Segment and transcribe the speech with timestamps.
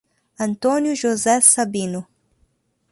[0.39, 2.07] Antônio José Sabino